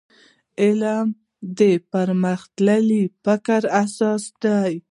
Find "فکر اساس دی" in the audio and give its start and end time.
3.23-4.71